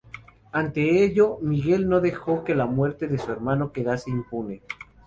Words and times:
Ante 0.51 1.03
ello, 1.05 1.37
Miguel 1.43 1.87
no 1.87 2.01
dejó 2.01 2.43
que 2.43 2.55
la 2.55 2.65
muerte 2.65 3.07
de 3.07 3.19
su 3.19 3.31
hermano 3.31 3.71
quedase 3.71 4.09
impune. 4.09 4.63